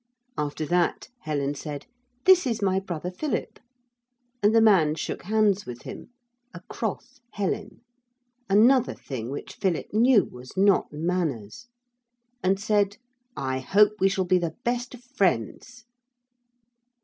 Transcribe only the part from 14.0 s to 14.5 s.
shall be